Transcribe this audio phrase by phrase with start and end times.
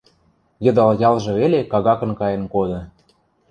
[0.63, 2.79] Йыдал ялжы веле кагакын кайын коды.